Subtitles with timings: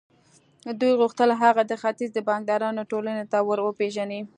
[0.79, 4.21] دوی غوښتل هغه د ختيځ د بانکدارانو ټولنې ته ور وپېژني.